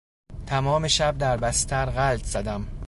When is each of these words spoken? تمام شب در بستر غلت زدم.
تمام 0.45 0.87
شب 0.87 1.17
در 1.17 1.37
بستر 1.37 1.85
غلت 1.89 2.25
زدم. 2.25 2.67